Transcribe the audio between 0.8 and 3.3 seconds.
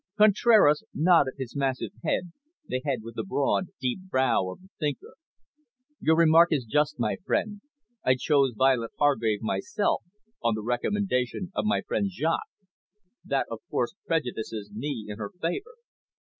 nodded his massive head, the head with the